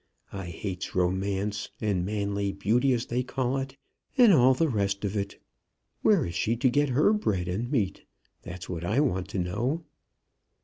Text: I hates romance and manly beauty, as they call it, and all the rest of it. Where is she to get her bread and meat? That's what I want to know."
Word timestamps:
I 0.33 0.47
hates 0.47 0.95
romance 0.95 1.69
and 1.79 2.03
manly 2.03 2.51
beauty, 2.53 2.91
as 2.91 3.05
they 3.05 3.21
call 3.21 3.57
it, 3.57 3.77
and 4.17 4.33
all 4.33 4.55
the 4.55 4.67
rest 4.67 5.05
of 5.05 5.15
it. 5.15 5.39
Where 6.01 6.25
is 6.25 6.33
she 6.33 6.55
to 6.55 6.71
get 6.71 6.89
her 6.89 7.13
bread 7.13 7.47
and 7.47 7.69
meat? 7.69 8.05
That's 8.41 8.67
what 8.67 8.83
I 8.83 8.99
want 8.99 9.27
to 9.27 9.37
know." 9.37 9.83